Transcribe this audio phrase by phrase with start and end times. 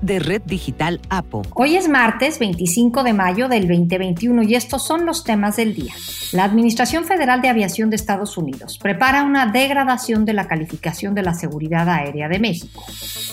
[0.00, 1.42] de Red Digital APO.
[1.54, 5.94] Hoy es martes 25 de mayo del 2021 y estos son los temas del día.
[6.32, 11.22] La Administración Federal de Aviación de Estados Unidos prepara una degradación de la calificación de
[11.22, 12.84] la seguridad aérea de México.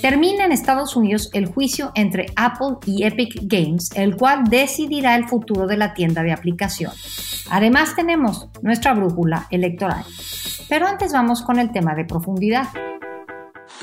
[0.02, 5.28] Termina en Estados Unidos el juicio entre Apple y Epic Games, el cual decidirá el
[5.28, 6.92] futuro de la tienda de aplicación.
[7.50, 10.04] Además tenemos nuestra brújula electoral.
[10.70, 12.68] Pero antes vamos con el tema de profundidad.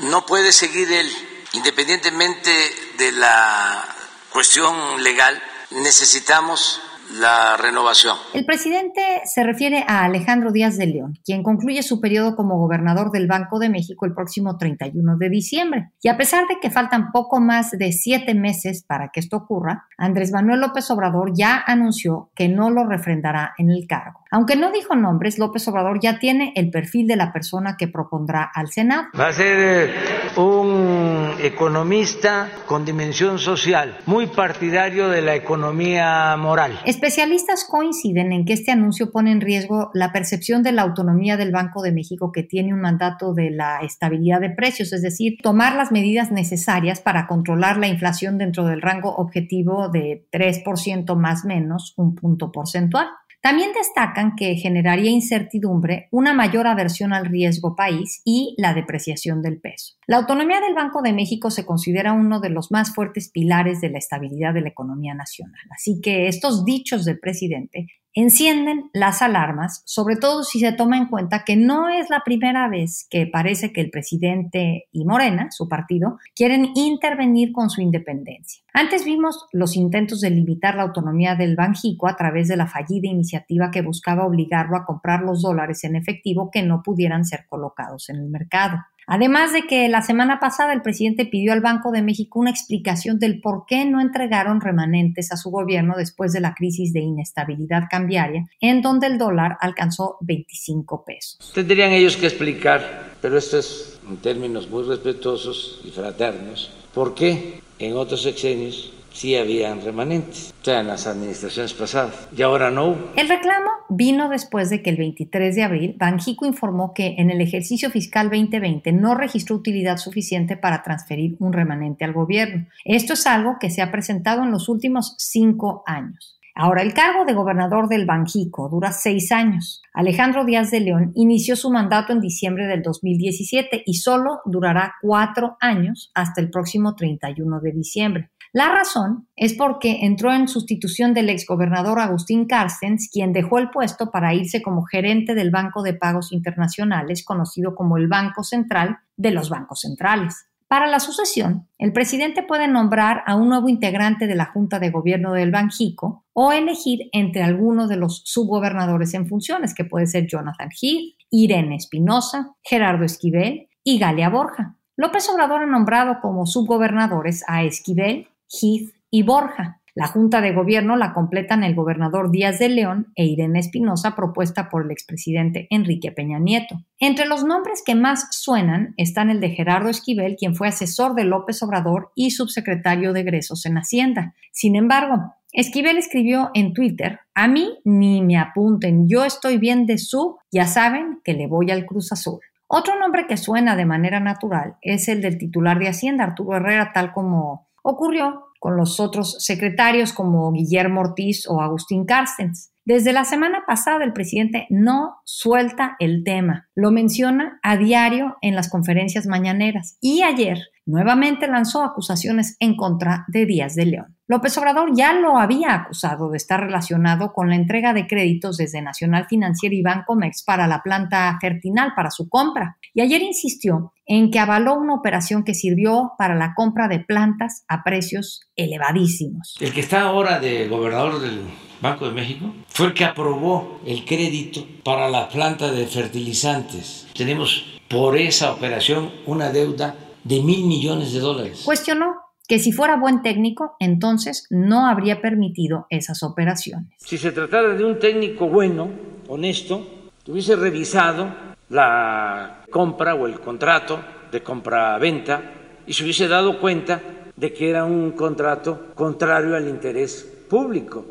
[0.09, 1.07] No puede seguir el
[1.53, 2.49] Independientemente
[2.97, 3.83] de la
[4.31, 5.35] cuestión legal,
[5.71, 6.81] necesitamos
[7.19, 8.15] la renovación.
[8.33, 13.11] El presidente se refiere a Alejandro Díaz de León, quien concluye su periodo como gobernador
[13.11, 15.91] del Banco de México el próximo 31 de diciembre.
[16.01, 19.87] Y a pesar de que faltan poco más de siete meses para que esto ocurra,
[19.97, 24.20] Andrés Manuel López Obrador ya anunció que no lo refrendará en el cargo.
[24.33, 28.49] Aunque no dijo nombres, López Obrador ya tiene el perfil de la persona que propondrá
[28.53, 29.07] al Senado.
[29.19, 29.93] Va a ser eh,
[30.37, 36.79] un economista con dimensión social, muy partidario de la economía moral.
[36.85, 41.51] Especialistas coinciden en que este anuncio pone en riesgo la percepción de la autonomía del
[41.51, 45.75] Banco de México que tiene un mandato de la estabilidad de precios, es decir, tomar
[45.75, 51.93] las medidas necesarias para controlar la inflación dentro del rango objetivo de 3% más menos
[51.97, 53.07] un punto porcentual.
[53.41, 59.59] También destacan que generaría incertidumbre, una mayor aversión al riesgo país y la depreciación del
[59.59, 59.95] peso.
[60.05, 63.89] La autonomía del Banco de México se considera uno de los más fuertes pilares de
[63.89, 65.59] la estabilidad de la economía nacional.
[65.71, 71.07] Así que estos dichos del presidente encienden las alarmas, sobre todo si se toma en
[71.07, 75.69] cuenta que no es la primera vez que parece que el presidente y Morena, su
[75.69, 78.63] partido, quieren intervenir con su independencia.
[78.73, 83.07] Antes vimos los intentos de limitar la autonomía del Banjico a través de la fallida
[83.07, 88.09] iniciativa que buscaba obligarlo a comprar los dólares en efectivo que no pudieran ser colocados
[88.09, 88.77] en el mercado.
[89.07, 93.19] Además de que la semana pasada el presidente pidió al Banco de México una explicación
[93.19, 97.83] del por qué no entregaron remanentes a su gobierno después de la crisis de inestabilidad
[97.89, 101.51] cambiaria, en donde el dólar alcanzó 25 pesos.
[101.53, 107.61] Tendrían ellos que explicar, pero esto es en términos muy respetuosos y fraternos, por qué
[107.79, 112.95] en otros sexenios sí habían remanentes, o sea, en las administraciones pasadas, y ahora no.
[113.15, 117.41] El reclamo vino después de que el 23 de abril Banjico informó que en el
[117.41, 122.67] ejercicio fiscal 2020 no registró utilidad suficiente para transferir un remanente al gobierno.
[122.85, 126.37] Esto es algo que se ha presentado en los últimos cinco años.
[126.53, 129.81] Ahora, el cargo de gobernador del Banjico dura seis años.
[129.93, 135.55] Alejandro Díaz de León inició su mandato en diciembre del 2017 y solo durará cuatro
[135.61, 138.30] años hasta el próximo 31 de diciembre.
[138.53, 144.11] La razón es porque entró en sustitución del exgobernador Agustín Carstens, quien dejó el puesto
[144.11, 149.31] para irse como gerente del Banco de Pagos Internacionales, conocido como el Banco Central de
[149.31, 150.47] los Bancos Centrales.
[150.67, 154.89] Para la sucesión, el presidente puede nombrar a un nuevo integrante de la Junta de
[154.89, 160.27] Gobierno del Banjico o elegir entre alguno de los subgobernadores en funciones, que puede ser
[160.27, 164.75] Jonathan Heath, Irene Espinosa, Gerardo Esquivel y Galia Borja.
[164.97, 169.81] López Obrador ha nombrado como subgobernadores a Esquivel, Heath y Borja.
[169.93, 174.69] La Junta de Gobierno la completan el gobernador Díaz de León e Irene Espinosa, propuesta
[174.69, 176.75] por el expresidente Enrique Peña Nieto.
[176.97, 181.25] Entre los nombres que más suenan están el de Gerardo Esquivel, quien fue asesor de
[181.25, 184.33] López Obrador y subsecretario de egresos en Hacienda.
[184.53, 189.97] Sin embargo, Esquivel escribió en Twitter, a mí ni me apunten, yo estoy bien de
[189.97, 192.39] su, ya saben que le voy al Cruz Azul.
[192.67, 196.93] Otro nombre que suena de manera natural es el del titular de Hacienda, Arturo Herrera,
[196.93, 202.70] tal como ocurrió con los otros secretarios como Guillermo Ortiz o Agustín Carstens.
[202.83, 208.55] Desde la semana pasada el presidente no suelta el tema, lo menciona a diario en
[208.55, 214.17] las conferencias mañaneras y ayer nuevamente lanzó acusaciones en contra de Díaz de León.
[214.27, 218.81] López Obrador ya lo había acusado de estar relacionado con la entrega de créditos desde
[218.81, 222.77] Nacional Financiera y Bancomex para la planta Fertinal para su compra.
[222.95, 227.63] Y ayer insistió en que avaló una operación que sirvió para la compra de plantas
[227.67, 229.55] a precios elevadísimos.
[229.59, 231.41] El que está ahora de gobernador del
[231.81, 237.07] Banco de México fue el que aprobó el crédito para la planta de fertilizantes.
[237.15, 241.63] Tenemos por esa operación una deuda de mil millones de dólares.
[241.65, 242.15] Cuestionó
[242.47, 246.93] que si fuera buen técnico, entonces no habría permitido esas operaciones.
[246.97, 248.89] Si se tratara de un técnico bueno,
[249.27, 249.85] honesto,
[250.27, 251.33] hubiese revisado
[251.69, 253.99] la compra o el contrato
[254.31, 255.53] de compra-venta
[255.87, 257.01] y se hubiese dado cuenta
[257.35, 261.05] de que era un contrato contrario al interés público.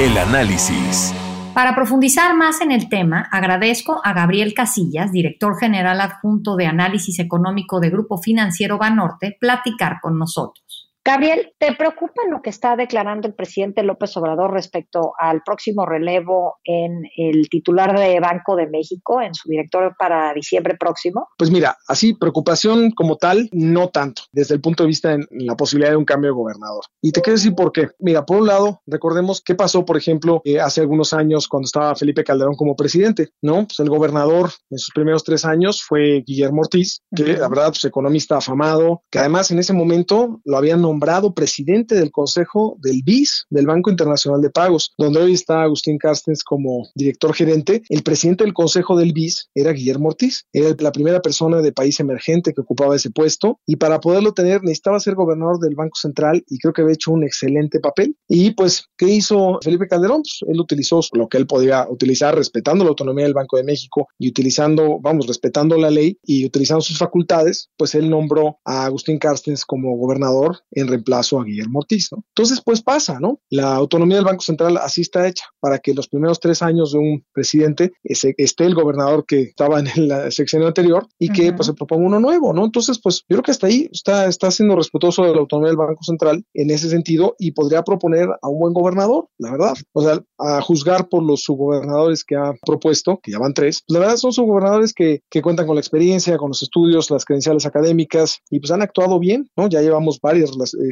[0.00, 1.14] El análisis.
[1.52, 7.18] Para profundizar más en el tema, agradezco a Gabriel Casillas, director general adjunto de análisis
[7.18, 10.71] económico de Grupo Financiero Banorte, platicar con nosotros.
[11.04, 16.58] Gabriel, ¿te preocupa lo que está declarando el presidente López Obrador respecto al próximo relevo
[16.62, 21.26] en el titular de Banco de México, en su director para diciembre próximo?
[21.36, 25.56] Pues mira, así preocupación como tal, no tanto, desde el punto de vista de la
[25.56, 26.84] posibilidad de un cambio de gobernador.
[27.00, 27.88] Y te quiero decir por qué.
[27.98, 31.96] Mira, por un lado, recordemos qué pasó, por ejemplo, eh, hace algunos años cuando estaba
[31.96, 33.66] Felipe Calderón como presidente, ¿no?
[33.66, 37.84] Pues el gobernador en sus primeros tres años fue Guillermo Ortiz, que la verdad, pues
[37.84, 40.91] economista afamado, que además en ese momento lo habían nombrado
[41.34, 46.42] presidente del Consejo del BIS, del Banco Internacional de Pagos, donde hoy está Agustín Carstens
[46.44, 47.82] como director gerente.
[47.88, 52.00] El presidente del Consejo del BIS era Guillermo Ortiz, era la primera persona de país
[52.00, 56.44] emergente que ocupaba ese puesto y para poderlo tener necesitaba ser gobernador del Banco Central
[56.48, 58.16] y creo que había hecho un excelente papel.
[58.28, 60.22] Y pues, ¿qué hizo Felipe Calderón?
[60.22, 64.08] Pues él utilizó lo que él podía utilizar respetando la autonomía del Banco de México
[64.18, 69.18] y utilizando, vamos, respetando la ley y utilizando sus facultades, pues él nombró a Agustín
[69.18, 72.24] Carstens como gobernador en reemplazo a Guillermo Ortiz, ¿no?
[72.28, 73.40] Entonces, pues pasa, ¿no?
[73.50, 76.98] La autonomía del Banco Central así está hecha, para que los primeros tres años de
[76.98, 81.74] un presidente esté el gobernador que estaba en la sección anterior y que pues se
[81.74, 82.64] proponga uno nuevo, ¿no?
[82.64, 85.76] Entonces, pues yo creo que hasta ahí está, está siendo respetuoso de la autonomía del
[85.76, 89.74] Banco Central en ese sentido y podría proponer a un buen gobernador, la verdad.
[89.92, 93.94] O sea, a juzgar por los subgobernadores que ha propuesto, que ya van tres, pues,
[93.94, 97.66] la verdad son subgobernadores que, que cuentan con la experiencia, con los estudios, las credenciales
[97.66, 99.68] académicas y pues han actuado bien, ¿no?
[99.68, 100.50] Ya llevamos varias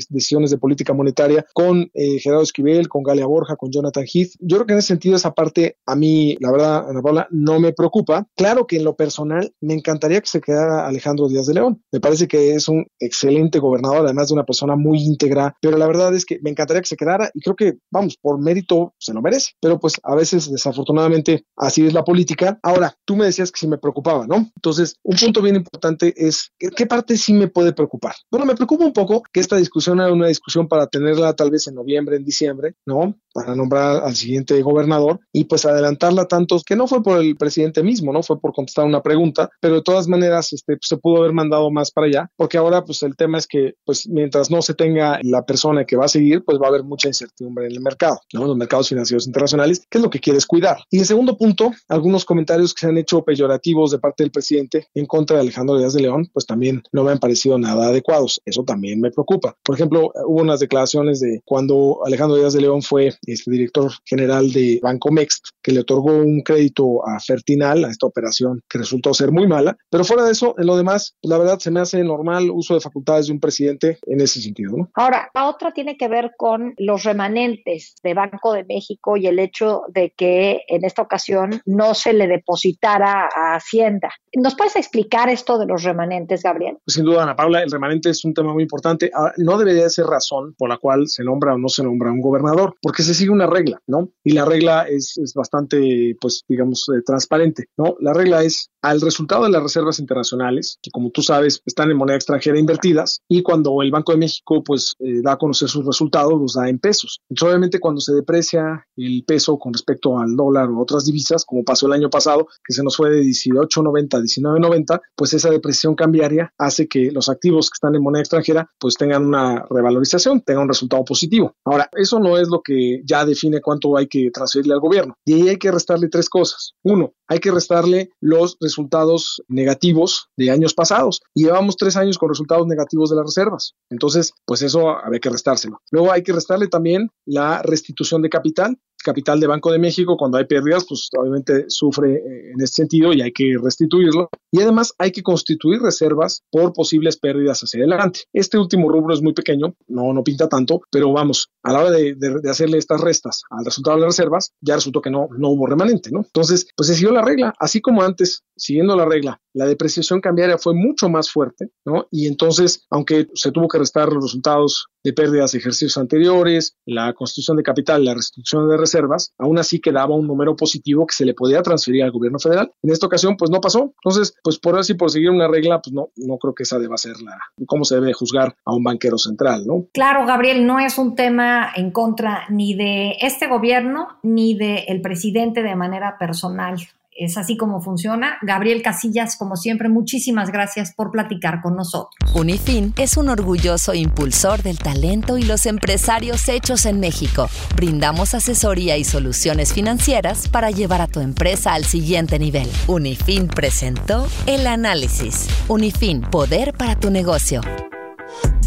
[0.09, 4.33] decisiones de política monetaria con eh, Gerardo Esquivel, con Galia Borja, con Jonathan Heath.
[4.41, 7.61] Yo creo que en ese sentido esa parte a mí, la verdad, Ana Paula, no
[7.61, 8.27] me preocupa.
[8.37, 11.83] Claro que en lo personal me encantaría que se quedara Alejandro Díaz de León.
[11.93, 15.87] Me parece que es un excelente gobernador, además de una persona muy íntegra, pero la
[15.87, 19.15] verdad es que me encantaría que se quedara y creo que, vamos, por mérito se
[19.15, 19.53] lo merece.
[19.61, 22.59] Pero pues a veces, desafortunadamente, así es la política.
[22.63, 24.51] Ahora, tú me decías que sí me preocupaba, ¿no?
[24.57, 28.15] Entonces, un punto bien importante es, ¿qué parte sí me puede preocupar?
[28.31, 31.67] Bueno, me preocupa un poco que esta discusión era una discusión para tenerla tal vez
[31.67, 33.17] en noviembre, en diciembre, ¿no?
[33.33, 37.83] Para nombrar al siguiente gobernador y pues adelantarla tanto, que no fue por el presidente
[37.83, 38.23] mismo, ¿no?
[38.23, 41.91] Fue por contestar una pregunta, pero de todas maneras este, se pudo haber mandado más
[41.91, 45.45] para allá, porque ahora pues el tema es que pues mientras no se tenga la
[45.45, 48.47] persona que va a seguir, pues va a haber mucha incertidumbre en el mercado, ¿no?
[48.47, 50.79] Los mercados financieros internacionales, que es lo que quieres cuidar.
[50.91, 54.89] Y en segundo punto, algunos comentarios que se han hecho peyorativos de parte del presidente
[54.95, 58.41] en contra de Alejandro Díaz de León, pues también no me han parecido nada adecuados.
[58.45, 59.57] Eso también me preocupa.
[59.63, 64.53] Por ejemplo, hubo unas declaraciones de cuando Alejandro Díaz de León fue este director general
[64.53, 69.15] de Banco Mext, que le otorgó un crédito a Fertinal, a esta operación que resultó
[69.15, 69.77] ser muy mala.
[69.91, 72.81] Pero fuera de eso, en lo demás, la verdad se me hace normal uso de
[72.81, 74.77] facultades de un presidente en ese sentido.
[74.77, 74.91] ¿no?
[74.95, 79.39] Ahora, la otra tiene que ver con los remanentes de Banco de México y el
[79.39, 84.11] hecho de que en esta ocasión no se le depositara a Hacienda.
[84.35, 86.79] ¿Nos puedes explicar esto de los remanentes, Gabriel?
[86.85, 89.11] Pues sin duda, Ana Paula, el remanente es un tema muy importante.
[89.13, 92.21] Ahora, no debería ser razón por la cual se nombra o no se nombra un
[92.21, 94.11] gobernador, porque se sigue una regla, ¿no?
[94.25, 97.97] Y la regla es, es bastante, pues, digamos, eh, transparente, ¿no?
[98.01, 101.97] La regla es al resultado de las reservas internacionales, que como tú sabes, están en
[101.97, 105.85] moneda extranjera invertidas, y cuando el Banco de México, pues, eh, da a conocer sus
[105.85, 107.21] resultados, los da en pesos.
[107.29, 111.65] Entonces, obviamente, cuando se deprecia el peso con respecto al dólar o otras divisas, como
[111.65, 115.95] pasó el año pasado, que se nos fue de 18.90 a 19.90, pues esa depresión
[115.95, 120.65] cambiaria hace que los activos que están en moneda extranjera, pues, tengan una revalorización, tengan
[120.65, 121.55] un resultado positivo.
[121.65, 125.17] Ahora, eso no es lo que ya define cuánto hay que transferirle al gobierno.
[125.25, 126.75] Y ahí hay que restarle tres cosas.
[126.83, 131.21] Uno, hay que restarle los resultados negativos de años pasados.
[131.33, 133.75] Llevamos tres años con resultados negativos de las reservas.
[133.89, 135.81] Entonces, pues eso había que restárselo.
[135.93, 140.39] Luego hay que restarle también la restitución de capital capital de Banco de México, cuando
[140.39, 144.29] hay pérdidas, pues obviamente sufre eh, en este sentido y hay que restituirlo.
[144.51, 148.21] Y además hay que constituir reservas por posibles pérdidas hacia adelante.
[148.33, 151.91] Este último rubro es muy pequeño, no, no pinta tanto, pero vamos, a la hora
[151.91, 152.17] de,
[152.51, 156.11] hacerle estas restas al resultado de las reservas, ya resultó que no, no hubo remanente,
[156.11, 156.21] ¿no?
[156.21, 160.59] Entonces, pues se siguió la regla, así como antes, siguiendo la regla, la depreciación cambiaria
[160.59, 162.07] fue mucho más fuerte, ¿no?
[162.11, 167.13] Y entonces, aunque se tuvo que restar los resultados de pérdidas de ejercicios anteriores, la
[167.15, 171.25] constitución de capital, la restitución de reservas, aún así quedaba un número positivo que se
[171.25, 172.71] le podía transferir al gobierno federal.
[172.83, 173.95] En esta ocasión, pues no pasó.
[174.05, 176.97] Entonces, pues por así, por seguir una regla, pues no, no creo que esa deba
[176.99, 179.87] ser la, cómo se debe juzgar a un banquero central, ¿no?
[179.93, 185.01] Claro, Gabriel, no es un tema en contra ni de este gobierno ni del el
[185.01, 186.77] presidente de manera personal.
[187.17, 188.39] Es así como funciona.
[188.43, 192.15] Gabriel Casillas, como siempre, muchísimas gracias por platicar con nosotros.
[192.35, 197.49] Unifin es un orgulloso impulsor del talento y los empresarios hechos en México.
[197.77, 202.69] Brindamos asesoría y soluciones financieras para llevar a tu empresa al siguiente nivel.
[202.87, 205.49] Unifin presentó el análisis.
[205.69, 207.61] Unifin, poder para tu negocio.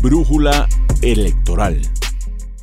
[0.02, 0.68] Brújula
[1.02, 1.82] electoral.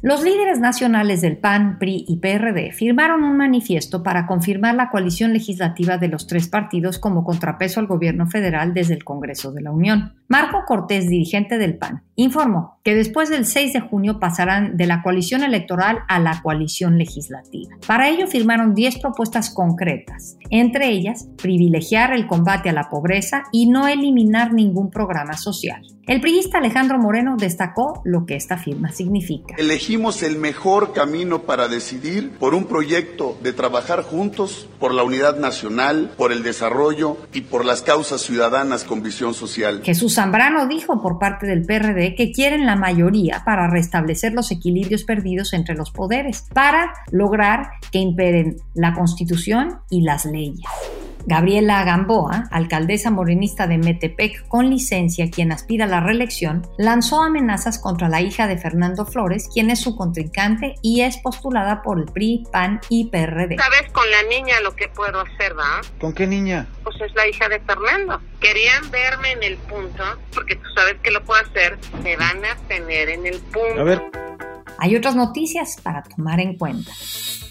[0.02, 5.34] Los líderes nacionales del PAN, PRI y PRD firmaron un manifiesto para confirmar la coalición
[5.34, 9.72] legislativa de los tres partidos como contrapeso al gobierno federal desde el Congreso de la
[9.72, 10.14] Unión.
[10.30, 15.02] Marco Cortés, dirigente del PAN, informó que después del 6 de junio pasarán de la
[15.02, 17.76] coalición electoral a la coalición legislativa.
[17.84, 23.68] Para ello firmaron 10 propuestas concretas, entre ellas privilegiar el combate a la pobreza y
[23.68, 25.82] no eliminar ningún programa social.
[26.06, 29.54] El priista Alejandro Moreno destacó lo que esta firma significa.
[29.58, 35.38] Elegimos el mejor camino para decidir por un proyecto de trabajar juntos por la unidad
[35.38, 39.82] nacional, por el desarrollo y por las causas ciudadanas con visión social.
[39.84, 45.02] Jesús Zambrano dijo por parte del PRD que quieren la mayoría para restablecer los equilibrios
[45.02, 50.68] perdidos entre los poderes, para lograr que imperen la Constitución y las leyes.
[51.26, 57.78] Gabriela Gamboa, alcaldesa morenista de Metepec con licencia, quien aspira a la reelección, lanzó amenazas
[57.78, 62.06] contra la hija de Fernando Flores, quien es su contrincante y es postulada por el
[62.06, 63.56] PRI, PAN y PRD.
[63.56, 65.80] ¿Sabes con la niña lo que puedo hacer, va?
[66.00, 66.66] ¿Con qué niña?
[66.84, 68.20] Pues es la hija de Fernando.
[68.40, 72.56] Querían verme en el punto, porque tú sabes que lo puedo hacer, me van a
[72.68, 73.80] tener en el punto.
[73.80, 74.19] A ver.
[74.80, 76.90] Hay otras noticias para tomar en cuenta.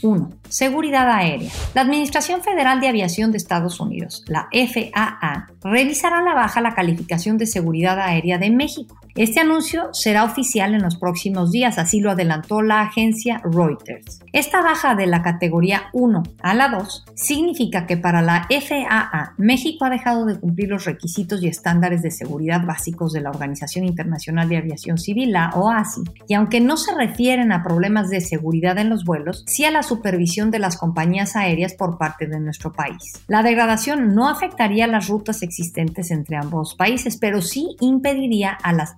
[0.01, 0.29] 1.
[0.49, 1.51] Seguridad aérea.
[1.73, 7.37] La Administración Federal de Aviación de Estados Unidos, la FAA, revisará la baja la calificación
[7.37, 8.98] de seguridad aérea de México.
[9.19, 14.21] Este anuncio será oficial en los próximos días, así lo adelantó la agencia Reuters.
[14.31, 19.83] Esta baja de la categoría 1 a la 2 significa que para la FAA México
[19.83, 24.47] ha dejado de cumplir los requisitos y estándares de seguridad básicos de la Organización Internacional
[24.47, 28.89] de Aviación Civil, la OASI, y aunque no se refieren a problemas de seguridad en
[28.89, 33.21] los vuelos, sí a la supervisión de las compañías aéreas por parte de nuestro país.
[33.27, 38.95] La degradación no afectaría las rutas existentes entre ambos países, pero sí impediría a las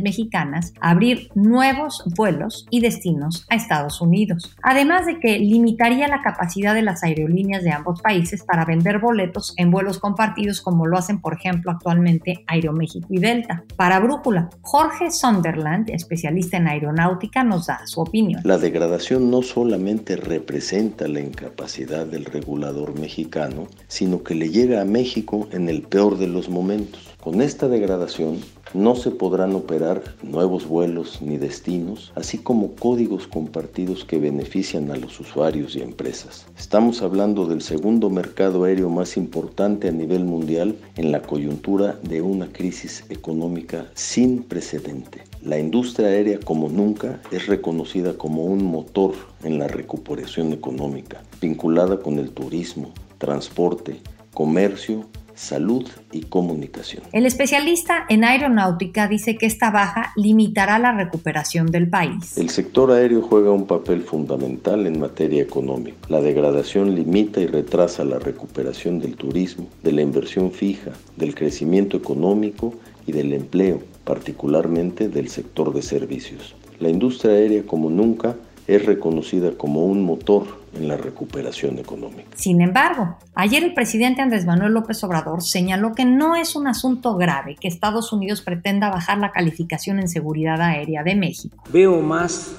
[0.00, 4.54] mexicanas abrir nuevos vuelos y destinos a Estados Unidos.
[4.62, 9.54] Además de que limitaría la capacidad de las aerolíneas de ambos países para vender boletos
[9.56, 13.64] en vuelos compartidos como lo hacen por ejemplo actualmente Aeroméxico y Delta.
[13.76, 18.42] Para Brújula, Jorge Sunderland, especialista en aeronáutica, nos da su opinión.
[18.44, 24.84] La degradación no solamente representa la incapacidad del regulador mexicano, sino que le llega a
[24.84, 27.08] México en el peor de los momentos.
[27.20, 28.38] Con esta degradación
[28.74, 34.96] no se podrán operar nuevos vuelos ni destinos, así como códigos compartidos que benefician a
[34.96, 36.46] los usuarios y empresas.
[36.58, 42.22] Estamos hablando del segundo mercado aéreo más importante a nivel mundial en la coyuntura de
[42.22, 45.22] una crisis económica sin precedente.
[45.42, 52.00] La industria aérea como nunca es reconocida como un motor en la recuperación económica, vinculada
[52.00, 54.00] con el turismo, transporte,
[54.34, 55.06] comercio
[55.38, 57.04] salud y comunicación.
[57.12, 62.36] El especialista en aeronáutica dice que esta baja limitará la recuperación del país.
[62.36, 65.96] El sector aéreo juega un papel fundamental en materia económica.
[66.08, 71.96] La degradación limita y retrasa la recuperación del turismo, de la inversión fija, del crecimiento
[71.96, 72.74] económico
[73.06, 76.56] y del empleo, particularmente del sector de servicios.
[76.80, 78.36] La industria aérea como nunca
[78.68, 82.28] es reconocida como un motor en la recuperación económica.
[82.36, 87.16] Sin embargo, ayer el presidente Andrés Manuel López Obrador señaló que no es un asunto
[87.16, 91.64] grave que Estados Unidos pretenda bajar la calificación en seguridad aérea de México.
[91.72, 92.52] Veo más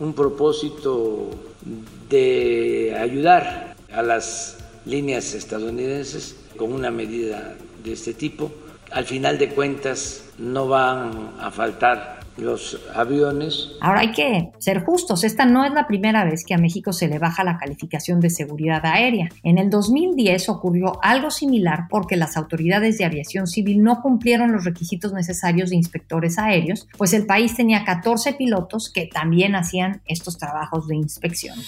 [0.00, 1.30] un propósito
[2.10, 7.54] de ayudar a las líneas estadounidenses con una medida
[7.84, 8.50] de este tipo.
[8.90, 13.72] Al final de cuentas no van a faltar los aviones.
[13.80, 17.08] Ahora hay que ser justos, esta no es la primera vez que a México se
[17.08, 19.28] le baja la calificación de seguridad aérea.
[19.42, 24.64] En el 2010 ocurrió algo similar porque las autoridades de aviación civil no cumplieron los
[24.64, 30.38] requisitos necesarios de inspectores aéreos, pues el país tenía 14 pilotos que también hacían estos
[30.38, 31.58] trabajos de inspección.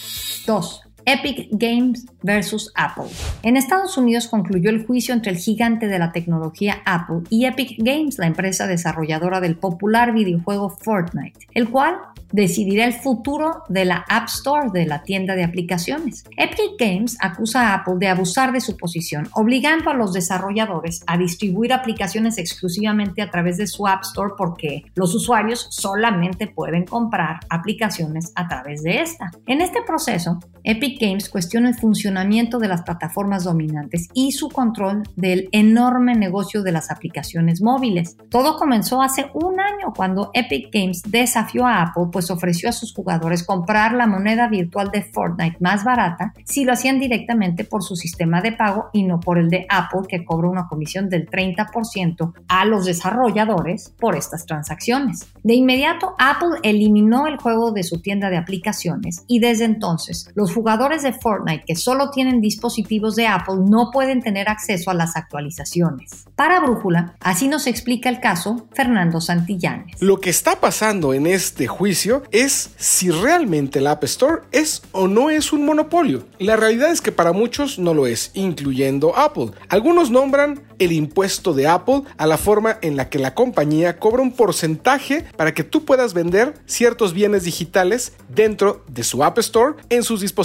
[0.46, 0.82] 2.
[1.06, 3.10] Epic Games versus Apple.
[3.42, 7.76] En Estados Unidos concluyó el juicio entre el gigante de la tecnología Apple y Epic
[7.78, 11.96] Games, la empresa desarrolladora del popular videojuego Fortnite, el cual
[12.32, 16.24] decidirá el futuro de la App Store, de la tienda de aplicaciones.
[16.36, 21.16] Epic Games acusa a Apple de abusar de su posición, obligando a los desarrolladores a
[21.16, 27.40] distribuir aplicaciones exclusivamente a través de su App Store porque los usuarios solamente pueden comprar
[27.50, 29.30] aplicaciones a través de esta.
[29.46, 35.02] En este proceso, Epic Games cuestiona el funcionamiento de las plataformas dominantes y su control
[35.14, 38.16] del enorme negocio de las aplicaciones móviles.
[38.30, 42.94] Todo comenzó hace un año cuando Epic Games desafió a Apple pues ofreció a sus
[42.94, 47.94] jugadores comprar la moneda virtual de Fortnite más barata si lo hacían directamente por su
[47.94, 52.32] sistema de pago y no por el de Apple que cobra una comisión del 30%
[52.48, 55.28] a los desarrolladores por estas transacciones.
[55.42, 60.53] De inmediato Apple eliminó el juego de su tienda de aplicaciones y desde entonces los
[60.54, 65.16] jugadores de Fortnite que solo tienen dispositivos de Apple no pueden tener acceso a las
[65.16, 66.24] actualizaciones.
[66.36, 70.00] Para Brújula, así nos explica el caso Fernando Santillanes.
[70.00, 75.08] Lo que está pasando en este juicio es si realmente el App Store es o
[75.08, 76.24] no es un monopolio.
[76.38, 79.50] La realidad es que para muchos no lo es, incluyendo Apple.
[79.68, 84.22] Algunos nombran el impuesto de Apple a la forma en la que la compañía cobra
[84.22, 89.76] un porcentaje para que tú puedas vender ciertos bienes digitales dentro de su App Store
[89.88, 90.43] en sus dispositivos,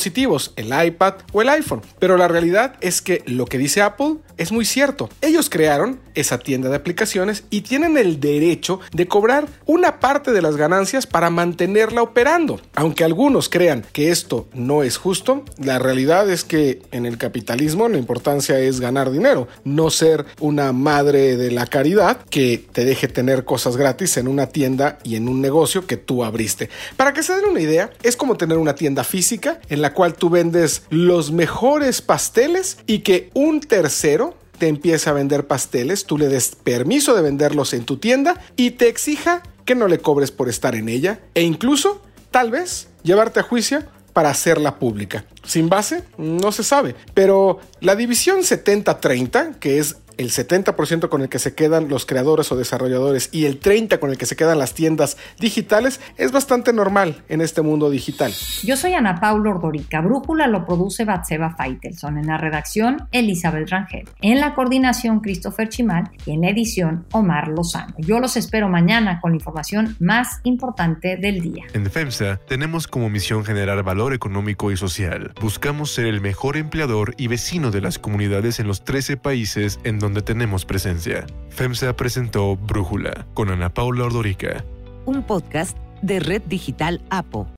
[0.55, 1.81] el iPad o el iPhone.
[1.99, 5.09] Pero la realidad es que lo que dice Apple es muy cierto.
[5.21, 10.41] Ellos crearon esa tienda de aplicaciones y tienen el derecho de cobrar una parte de
[10.41, 12.59] las ganancias para mantenerla operando.
[12.75, 17.87] Aunque algunos crean que esto no es justo, la realidad es que en el capitalismo
[17.87, 23.07] la importancia es ganar dinero, no ser una madre de la caridad que te deje
[23.07, 26.69] tener cosas gratis en una tienda y en un negocio que tú abriste.
[26.97, 30.13] Para que se den una idea, es como tener una tienda física en la cual
[30.13, 36.17] tú vendes los mejores pasteles y que un tercero te empiece a vender pasteles, tú
[36.17, 40.31] le des permiso de venderlos en tu tienda y te exija que no le cobres
[40.31, 45.25] por estar en ella e incluso, tal vez, llevarte a juicio para hacerla pública.
[45.43, 51.29] Sin base, no se sabe, pero la división 70-30, que es el 70% con el
[51.29, 54.59] que se quedan los creadores o desarrolladores y el 30% con el que se quedan
[54.59, 58.33] las tiendas digitales es bastante normal en este mundo digital.
[58.63, 60.01] Yo soy Ana Paula Ordorica.
[60.01, 62.17] Brújula lo produce Batseba Faitelson.
[62.17, 64.09] En la redacción, Elizabeth Rangel.
[64.21, 66.11] En la coordinación, Christopher Chimal.
[66.25, 67.95] Y en la edición, Omar Lozano.
[67.99, 71.63] Yo los espero mañana con la información más importante del día.
[71.73, 75.31] En FEMSA tenemos como misión generar valor económico y social.
[75.39, 79.97] Buscamos ser el mejor empleador y vecino de las comunidades en los 13 países en
[79.97, 81.27] donde donde tenemos presencia.
[81.49, 84.65] FEMSA presentó Brújula con Ana Paula Ordorica.
[85.05, 87.47] Un podcast de Red Digital APO.